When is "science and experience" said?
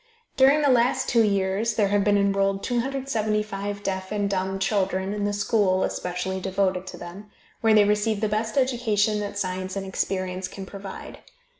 9.37-10.47